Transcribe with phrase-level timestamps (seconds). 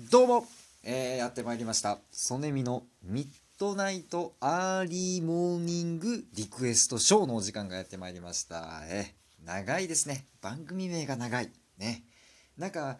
[0.00, 0.46] どうも、
[0.84, 1.98] えー、やってまいりました。
[2.12, 8.82] ソネミの Midnight Early Morning Request Show のお時間がやってまいりました。
[8.84, 10.24] えー、長いですね。
[10.40, 11.50] 番組名が長い。
[11.78, 12.04] ね。
[12.56, 12.96] なんか、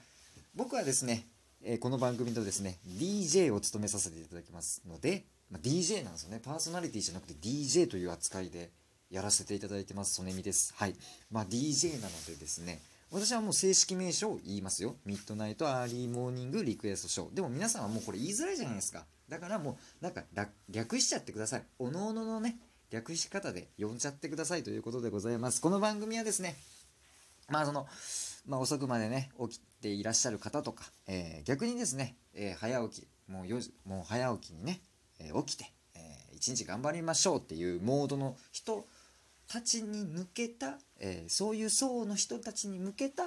[0.56, 1.24] 僕はですね、
[1.62, 5.23] えーこの番組とですね、DJ を務めさせていただきますので、
[5.53, 6.41] まあ、DJ なんですよね。
[6.45, 8.71] パーソナリティじゃなくて DJ という扱いで
[9.09, 10.75] やらせていただいてます、ソネミです。
[10.77, 10.96] はい。
[11.30, 12.80] まあ、DJ なのでですね、
[13.11, 14.96] 私はもう正式名称を言いますよ。
[15.07, 17.34] Midnight Early Morning Request Show。
[17.34, 19.06] でも皆さんはもうこれ言いづらいじゃないですか。
[19.30, 20.24] だからもう、なんか
[20.69, 21.62] 略しちゃってください。
[21.78, 22.59] おのおののね、
[22.91, 25.62] 略し方で呼んじゃってくださいということでございます。
[25.62, 26.56] この番組はですね、
[27.48, 27.86] まあその、
[28.47, 34.80] まあ遅くまでね、起きていらっしゃる方とか、えー逆にですね、えー早起き、もう4時、もう早起きにね、
[35.19, 38.86] えー起きて、えー一日頑張りましょうっていうモードの人
[39.48, 43.25] たちに向けた、えーそういう層の人たちに向けた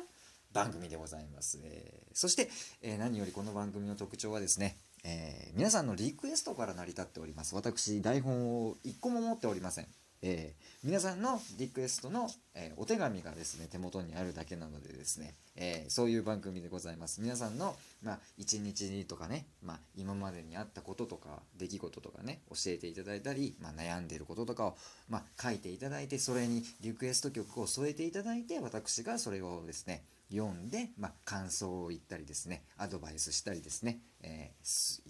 [0.53, 1.59] 番組でございます。
[1.63, 2.49] えーそして、
[2.81, 7.55] えー何よりこの番組の特徴はですね、えー皆さんのリクエストから成り立っております。
[7.55, 9.87] 私、台本を一個も持っておりません。
[10.21, 17.21] えー皆さんのリクエストの、えーお手紙がですね手元にあるだけなのでですね、えーそういう番組でございます。
[17.21, 24.77] 皆さんの、まあ、一日にとかね、まあ、今までにあったこととか出来事とかね教えていただいたり、まあ、悩んでいることとかを、
[25.09, 35.03] まあ、書いていただいてそれにリクエスト曲を添えていただいて私がそれをですね読んで、まあ、感想を言ったりですねアドバイスしたりですね、えーす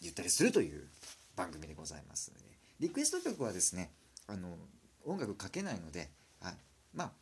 [0.00, 0.86] 言ったりするという
[1.34, 2.44] 番組でございますので
[2.80, 3.90] リクエスト曲はですね
[4.28, 4.56] あの
[5.04, 6.54] 音楽かけないので、はい、
[6.94, 7.12] ま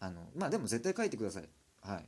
[0.00, 1.48] ああのまあでも絶対書いてください。
[1.82, 2.04] はい。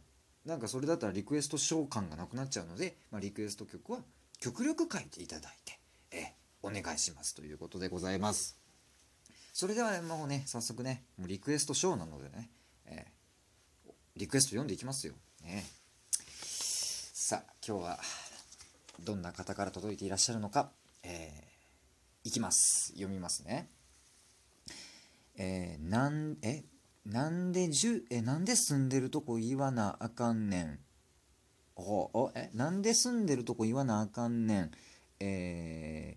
[0.48, 3.98] なんかそれだったらリクエスト召喚がなくなっちゃうので、まあ、リクエスト曲は
[4.38, 5.80] 極力書いていただいて、
[6.12, 8.56] えお願いしますということでございます。
[9.52, 12.50] それではもうね早速ねもうリクエストショーなのでね、
[12.84, 13.06] え
[14.14, 15.64] リクエスト読んでいきますよ、ね、
[16.22, 17.98] さあ今日は
[19.00, 20.70] どんな方から届いていらっしゃるのか、
[21.02, 21.46] えー
[22.26, 22.88] いきます。
[22.94, 23.70] 読みますね。
[25.36, 26.64] えーなんえ
[27.04, 30.78] なんでじゅえなんで住んでるとこ言わなあかんねん。
[31.76, 31.82] お
[32.14, 34.70] おえなんで住んでるとこ言わなあかんねん。
[35.20, 36.16] え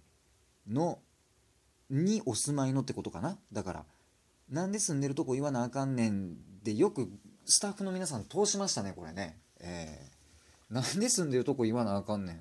[0.70, 1.00] ーの
[1.90, 3.38] にお住まいのってことかな？
[3.52, 3.86] だから
[4.50, 7.10] なんで住んでるとこ言わなあかんねんでよく
[7.46, 9.38] スタッフの皆さん通しましたねこれね。
[9.60, 12.34] えーなんで住んでるとこ言わなあかんね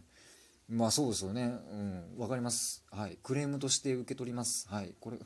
[0.70, 0.76] ん。
[0.76, 1.44] まあそうですよね。
[1.72, 2.84] うんわかります。
[2.90, 3.16] はい。
[3.22, 4.68] クレームとして受け取ります。
[4.68, 4.92] はい。
[5.00, 5.18] これ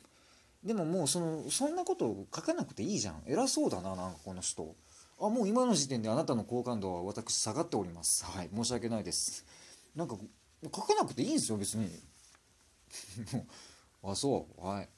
[0.64, 3.22] でももうそのそんなことを書かなくていいじゃん。
[3.26, 4.74] 偉そうだななんかこの人。
[5.20, 8.24] あもう今の時点であなたの好感度は私下がっております。
[8.24, 9.44] はい申し訳ないです。
[9.94, 10.16] なんか
[10.64, 11.90] 書かなくていいんですよ別に。
[14.04, 14.66] あそう。
[14.66, 14.88] はい。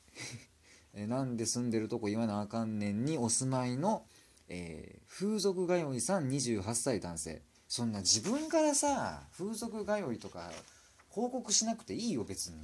[0.94, 4.06] えなんで住んでるとこ言わなあかんねんにお住まいの、
[4.48, 7.42] えー風俗通いさん28歳男性。
[7.68, 10.52] そんな自分からさ風俗通いとか
[11.08, 12.58] 報告しなくていいよ別に。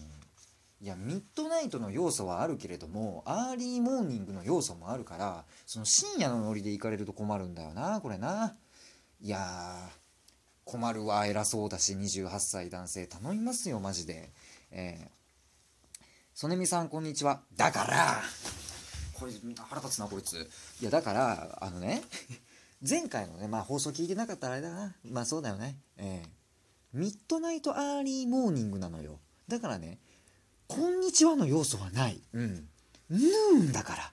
[0.82, 8.54] いや midnight の要素はあるけれども early morning の要素もあるからその深夜のノリで行かれると困るんだよなこれな。
[9.20, 9.90] いや
[10.64, 13.06] 困るわ偉そうだし28歳男性。
[13.06, 14.30] 頼みますよマジで。
[14.70, 15.08] えー、
[16.32, 17.42] ソネミさんこんにちは。
[17.56, 18.22] だから
[19.12, 20.48] これ腹立つなこいつ。
[20.80, 22.02] いやだからあのね
[22.88, 24.96] 前回のねまあ放送聞いてなかったらあれだな。
[25.04, 25.76] まあそうだよね。
[25.98, 29.20] えー、 midnight early morning なのよ。
[29.46, 29.98] だからね
[30.70, 32.22] こんにちはの要素はない。
[32.32, 32.68] うん。
[33.10, 34.12] noon だから。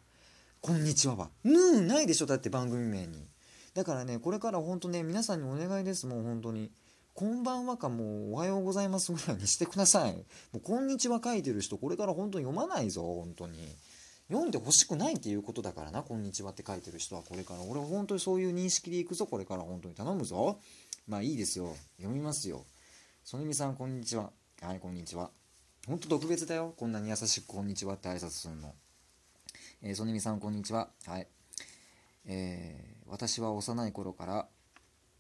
[0.60, 1.30] こんにちはは。
[1.44, 3.28] ヌーンないでしょだって番組名に。
[3.76, 6.08] だからね、これから本当ね、皆さんにお願いです。
[6.08, 6.72] もう本当に。
[7.14, 10.14] こんばんはかもうおはようございますぐらいにしてください。
[10.14, 10.24] も
[10.56, 13.60] うこんにちは書いてる人、これから本当に読まないぞ、本当に。
[14.28, 17.62] 読んでほしくないっていうことだからな、こんにちはって書いてる人はこれから。
[17.62, 20.60] 俺は本当にそういう認識でいくぞ、これから本当に頼むぞ。
[21.08, 21.76] まあいいですよ。
[21.98, 22.66] 読みますよ。
[23.24, 24.32] そねみさん、こんにちは。
[24.60, 25.30] はい、こんにちは。
[25.88, 26.74] ほんと特別だよ。
[26.76, 28.76] こんなに優しくこんにちはって挨拶するの。
[29.82, 30.90] えー、ソネミさんこんにちは。
[31.06, 31.28] はい。
[32.26, 34.48] えー私は幼い頃から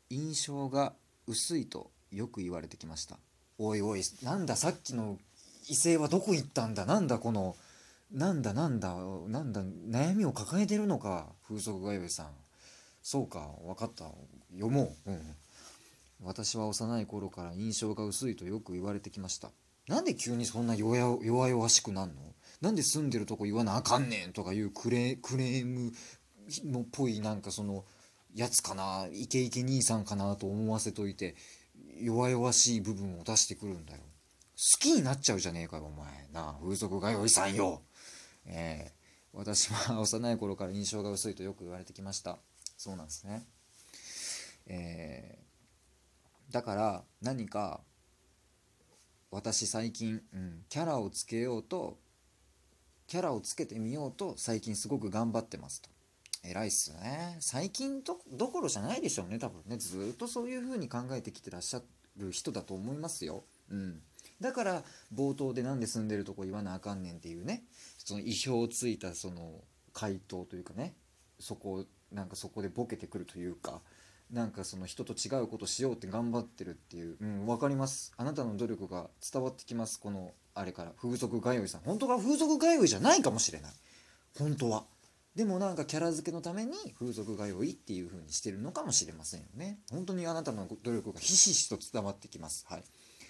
[0.10, 0.92] 印象が
[1.26, 3.18] 薄いとよく言われてきました。
[3.58, 5.18] おいおい、なんださっきの
[5.70, 6.86] 異性はどこ行ったんだ？
[6.86, 7.56] なんだこの、
[8.12, 8.94] なんだなんだ、
[9.30, 12.32] なんだ、悩みを抱えてるのか、風俗がよいさん。
[13.02, 14.04] そうか、わかった。
[14.52, 15.12] 読もう。
[15.12, 15.22] うん。
[16.26, 19.50] 私は幼い頃から印象が薄いとよく言われてきました。
[19.88, 22.22] なんで急にそんな弱々しくなんの？
[22.62, 25.92] なんで住んでるとこ言わなあかんねんとかいうクレクレーム
[26.66, 27.86] のっぽいなんかその
[28.36, 29.08] やつかな？
[29.12, 31.36] イケイケ兄さんかなと思わせといて
[32.02, 34.00] 弱々しい部分を出してくるんだよ。
[34.56, 36.08] 好きになっちゃうじゃねえかよお前。
[36.34, 37.82] なあ風俗がよいさんよ。
[38.46, 38.98] えー
[39.34, 42.40] 私は幼い頃から印象が薄いとよく言われてきました。
[42.76, 43.46] そうなんですね。
[44.66, 47.82] えーだから何か
[49.32, 51.98] 私最近、うん、キャラをつけようと
[53.08, 55.90] キャラをつけてみようと最近すごく頑張ってますと。
[56.44, 57.38] 偉いっすよね。
[57.40, 58.16] 最近ど
[58.50, 59.78] ころじゃないでしょうね多分ね。
[59.78, 61.82] ずっとそういう風に考えてきてらっしゃ
[62.18, 63.44] る人だと思いますよ。
[63.70, 64.02] うん。
[64.42, 64.84] だから
[65.14, 67.64] 冒頭で何で住んでるとこ言わなあかんねんっていうね。
[67.98, 69.62] その意表をついたその
[69.94, 70.94] 回答というかね。
[71.40, 73.82] そこなんかそこでボケてくるというか。
[74.32, 78.14] なんかその人と違うことしようって頑張ってるっていう、うん、分かります。
[78.18, 80.92] あなたの努力が伝わってきますこのあれから。
[81.00, 81.82] 風俗通いさん。
[81.82, 83.72] 本当は風俗通いじゃないかもしれない。
[84.38, 84.86] 本当は。
[85.36, 89.78] でもなんかキャラ付けのために風俗通いっていう風にしてるのかもしれませんよね。
[89.92, 92.66] 本当にあなたの努力がひしひしと伝わってきます。
[92.68, 92.84] はい。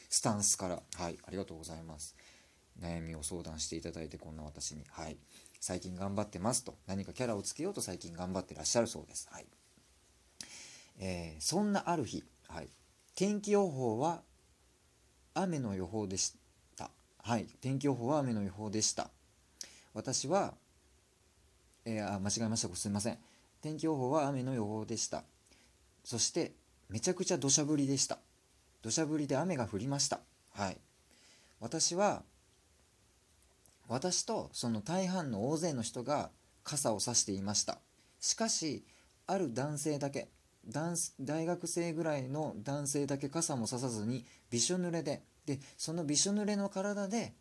[0.09, 0.81] スタンスから。
[0.95, 1.17] はい。
[1.27, 2.15] ありがとうございます。
[2.81, 4.85] 悩みを相談していただいてこんな私に。
[4.89, 5.17] はい。
[5.59, 6.77] 最近頑張ってますと。
[6.87, 9.27] 何かキャラをつけようと最近頑張ってらっしゃるそうです。
[9.29, 9.47] はい。
[10.99, 12.69] えー、そんなある日、はい、
[13.15, 14.21] 天気予報は
[15.33, 16.33] 雨の予報でし
[16.75, 16.89] た。
[17.19, 19.09] はい、天気予報は雨の予報でした。
[19.93, 20.53] 私は、
[21.85, 22.75] えー、あ間違えました。
[22.75, 23.17] すみません。
[23.61, 25.23] 天気予報は雨の予報でした。
[26.03, 26.53] そして、
[26.89, 28.19] めちゃくちゃ土砂降りでした。
[28.81, 30.21] 土砂降りで雨が降りました。
[30.53, 30.77] はい。
[31.59, 32.23] 私は、
[33.87, 36.29] 私とその大半の大勢の人が
[36.63, 37.79] 傘を差していました。
[38.19, 38.85] しかし、
[39.25, 40.29] ある男性だけ、
[40.69, 47.33] 大学生ぐらいの男性だけ傘もささずにびしょ濡れででそのびしょ濡れの体で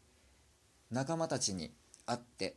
[0.91, 1.73] 仲間たちに
[2.07, 2.57] 会って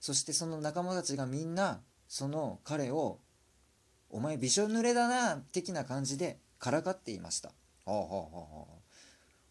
[0.00, 3.18] そしてその仲間たちがみんなその彼を
[4.10, 7.52] 「お前びしょ濡れだな」的な感じでからかっていました。
[7.84, 8.78] ほうほうほうほう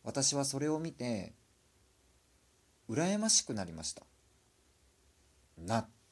[0.04, 1.34] 私はそれを見て
[2.90, 4.04] 羨ましくなりました。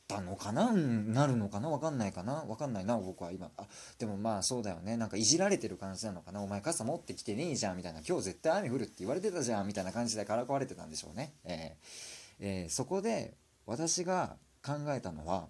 [0.08, 1.70] たのかな、なるのかな？
[1.70, 2.44] わかんないかな？
[2.48, 3.50] わかんないな、僕は今。
[3.58, 3.66] あ、
[3.98, 4.98] でもまあそうだよね。
[4.98, 6.42] なんかいじられてる感じなのかな？
[6.42, 8.02] お前傘持ってきてねえじゃんみたいな。
[8.08, 11.34] 今日絶対雨降るって言われてたじゃんみたいな感じでからかわれてたんでしょうね。
[11.44, 13.34] えーえー、そこで
[13.66, 15.48] 私が考えたのは、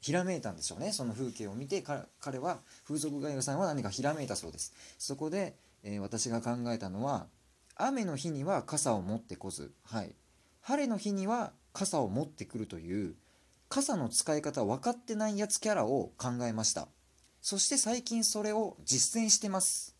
[0.00, 0.92] ひらめいたんでしょうね。
[0.92, 4.74] その風景を見て、彼は、風俗ガイドさんは何かひらめいたそうです。
[4.98, 7.26] そこで、えー、私が考えたのは、
[7.76, 10.14] 雨の日には傘を持ってこず、はい。
[10.60, 13.14] 晴れの日には傘を持ってくるという
[13.74, 16.86] 傘の使い方分かってないやつキャラを考えました。
[17.42, 19.96] そして最近それを実践してます。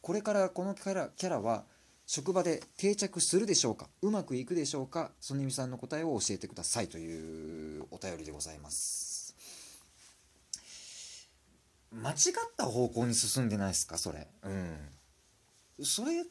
[0.00, 1.64] これからこのキャラキャラは
[2.06, 3.90] 職場で定着するでしょうか？
[4.00, 5.10] うまくいくでしょうか？
[5.20, 9.36] ソニミさんの答えを教えてくださいというお便りでございます。
[11.92, 12.16] 間違っ
[12.56, 13.98] た方向に進んでないですか？
[13.98, 14.28] それ。
[14.44, 14.78] うん。
[15.84, 16.24] それ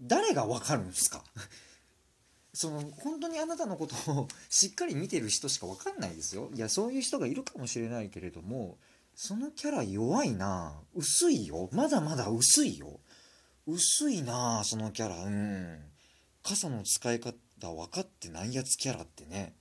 [0.00, 1.22] 誰がわかるんですか？
[2.54, 6.50] その本当にあなたのことを しっかり見てる人しか分かんないですよ。
[6.54, 8.76] いやそういう人がいるかもしれないけれども
[9.14, 11.68] そのキャラ弱いな薄いよ。
[11.72, 13.00] まだまだ薄いよ。
[13.66, 15.24] 薄いなそのキャラ。
[15.24, 15.78] うん。
[16.42, 19.54] 傘の使い方分かってないやつキャラってね。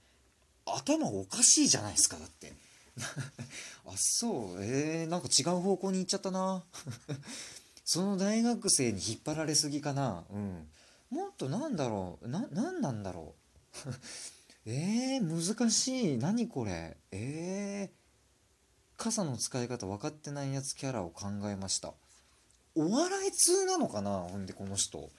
[0.66, 2.54] 頭おかしいじゃないですかだって。
[3.86, 4.64] あそう。
[4.64, 6.64] えー、なんか違う方向に行っちゃったな。
[7.86, 10.26] その大学生に引っ張られすぎかな。
[10.30, 10.70] うん。
[11.12, 13.36] もっとなんだろうな何なんだろ
[13.86, 13.90] う。
[14.66, 16.18] えー、難しい。
[16.18, 16.98] 何これ。
[17.12, 21.94] えー、傘の使い方分かってないやつキャラを考えました。
[22.76, 25.12] お笑い通なのかなほんでこの人。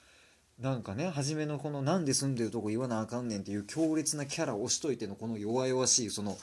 [0.59, 6.37] なんかね初めのこの「なんで住んでるとこ言わなあかんねん」っていう強烈なキャラを押しといてのこの弱々しいその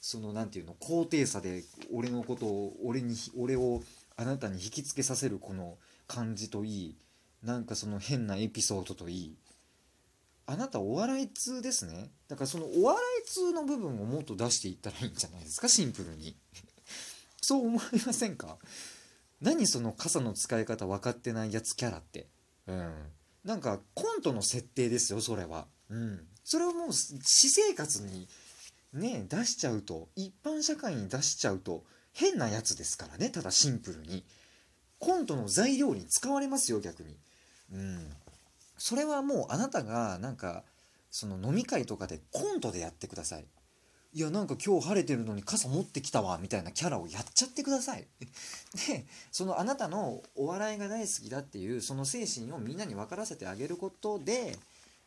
[0.00, 3.82] その何て言うの高低差で俺のことを俺に俺を
[4.16, 6.96] あなたに引きつけさせるこの感じといい。
[7.42, 9.36] なんかその変なエピソードといい
[10.46, 12.10] あなたお笑い通ですね。
[12.28, 15.68] だからそのお笑い通の部分をもっと出していったらいいんじゃないですか？
[15.68, 16.36] シンプルに。
[17.40, 18.58] そう思いませんか？
[19.40, 22.26] 何その傘の使い方分かってないやつキャラって。
[22.66, 22.92] うん。
[23.44, 25.66] なんかコントの設定ですよそれは。
[25.88, 26.26] うん。
[26.44, 28.28] それをもう私生活に
[28.92, 34.24] ね出しちゃうと一般社会に出しちゃうと変なやつですからねただシンプルに。
[34.98, 37.16] コントの材料に使われますよ逆に。
[37.72, 38.12] うん、
[38.76, 40.62] それはもうあなたがなんか
[41.10, 43.46] その飲み会とかでコントでやってください。
[44.14, 48.06] いやなんか今日晴れてるのに傘持ってきたわみたいなキャラをやっちゃってください。
[48.88, 54.58] でそのあなたのお笑いが大好きだっていうその精神をみんなに分からせてあげることで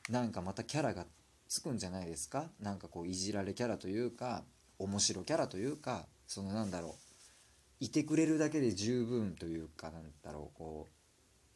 [0.10, 1.06] なんかまたキャラが
[1.48, 2.50] つくんじゃないですか？
[2.60, 4.44] なんかこういじられキャラというか
[4.80, 10.96] 面白キャラというかそのなんだろういてくれるだけで十分というかなんだろうこう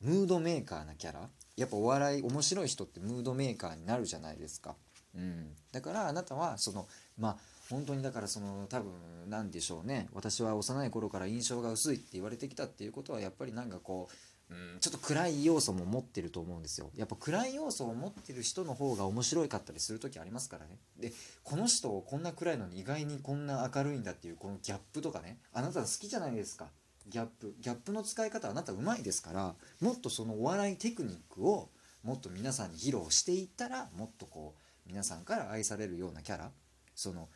[0.02, 1.30] ムードメーカーなキャラ？
[1.58, 4.76] やっぱお笑い面白い人ってムードメーカーになるじゃないですか。
[5.16, 6.88] うん、だからあなたはその
[7.18, 7.38] まあ
[7.70, 8.92] 本当にだからその多分
[9.28, 10.08] なんでしょうね。
[10.14, 14.08] 私は幼い頃から印象が薄いって言われてきたっていうことはやっぱりなんかこ
[14.50, 16.92] うんちょっと暗い要素も持ってると思うんですよ。
[16.96, 20.78] やっぱ暗い要素を持ってる人の方が面白かったりする時ありますからね。
[20.98, 21.12] で
[21.44, 25.40] この人こんな暗いのに意外にこんな明るいんだっていうこのギャップとかね。
[25.54, 26.68] あなた好きじゃないですか。
[27.08, 31.70] ギャップギャップの使い方あなたうまいですからもっとそのお笑いテクニックを
[32.04, 36.52] もっと皆さんに披露していったらもっとこう皆さんから愛されるようなキャラ
[36.96, 37.30] その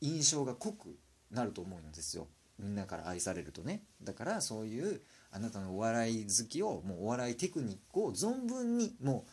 [0.00, 0.96] 印象が濃く
[1.30, 2.28] なると思うんですよ。
[2.58, 3.82] みんなから愛されるとね。
[4.02, 5.00] だからそういう
[5.30, 9.24] あなたのお笑い好きをもうお笑いテクニックを存分にも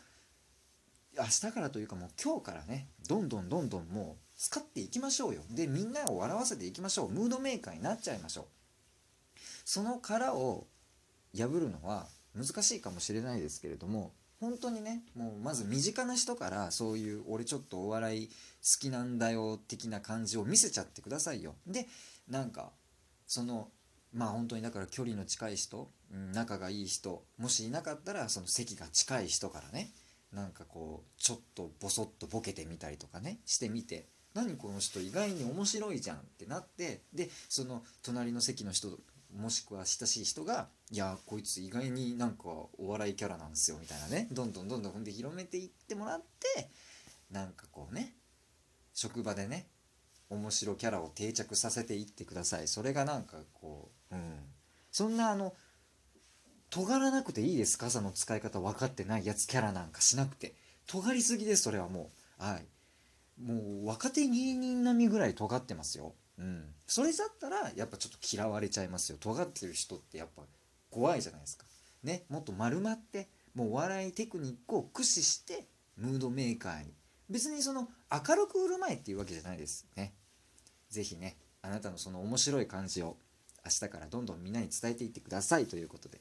[1.16, 5.42] う明日からというかもう今日からねどんどんどんどんもう使っていきましょうよ。
[5.50, 7.10] でみんなを笑わせていきましょう。
[7.10, 8.44] ムードメーカーになっちゃいましょう。
[9.72, 10.66] その殻を
[11.32, 14.10] 破るのは難しいかもしれないですけれども
[14.40, 18.32] 本当にねもうまず身近な人からそういう俺ちょっとお笑い好
[18.80, 21.54] きなんだよ的な感じを見せちゃってくださいよ。
[21.68, 21.86] で
[22.28, 22.72] なんか
[23.28, 23.68] その
[24.12, 25.88] まあ本当にだから距離の近い人、
[26.32, 29.92] 仲がいい人もしいなかったらその席が近い人からね
[30.32, 38.98] なんかこうちょっとボソッとボケてみたりとかねしてみて何この人意外に面白いじゃんってなってでその隣の席の人
[39.36, 44.28] もしくは親しい人が「いやこいつ意外になんかお笑いキャラなんですよ」みたいなね。
[44.32, 46.22] どんどんどんどん踏んで広めていってもらっ
[46.54, 46.70] て
[47.30, 48.14] なんかこうね
[48.92, 49.68] 職場でね
[50.28, 52.68] 面白キャラを定着させていってください。
[52.68, 54.52] それがなんかこううん。
[54.92, 55.54] そんなあの
[56.70, 60.54] 尖らなくていいです傘の使い方分かってないやつキャラなんかしなくて。
[60.86, 62.10] 尖りすぎですそれはも
[62.40, 62.42] う。
[62.42, 62.66] はい。
[63.40, 66.14] もう若手芸人並みぐらい尖ってますよ。
[66.38, 66.64] うん。
[66.86, 69.18] それだったらやっぱちょっと嫌われちゃいますよ。
[69.20, 70.42] 尖ってる人ってやっぱ
[70.90, 71.64] 怖いじゃないですか。
[72.02, 72.24] ね。
[72.28, 75.66] もっと丸まってもうお笑いテクニックを駆使して
[75.96, 76.92] ムードメーカーに。
[77.28, 79.86] 別にその明るく売る前っていうわけじゃないです。
[79.96, 80.12] ね。
[80.90, 83.16] 是非ねあなたのその面白い感じを
[83.64, 86.18] 明日からどんどんみんなに伝えていってくださいということで。